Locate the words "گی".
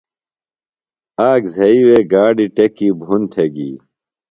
3.55-3.71